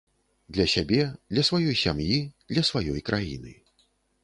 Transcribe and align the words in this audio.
Для 0.55 0.63
сябе, 0.75 1.01
для 1.35 1.43
сваёй 1.51 1.77
сям'і, 1.83 2.17
для 2.55 2.65
сваёй 2.73 3.07
краіны. 3.13 3.57